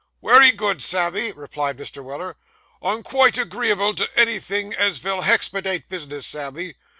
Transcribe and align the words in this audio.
'Wery 0.19 0.49
good, 0.51 0.81
Sammy,' 0.81 1.31
replied 1.33 1.77
Mr. 1.77 2.03
Weller, 2.03 2.35
'I'm 2.81 3.03
quite 3.03 3.37
agreeable 3.37 3.93
to 3.93 4.19
anythin' 4.19 4.73
as 4.73 4.97
vill 4.97 5.21
hexpedite 5.21 5.89
business, 5.89 6.25
Sammy. 6.25 6.73